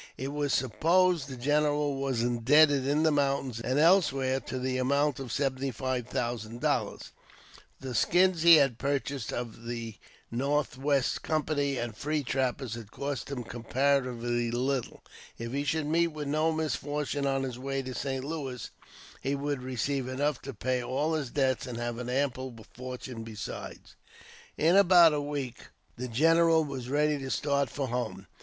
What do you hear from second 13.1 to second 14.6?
him comparatively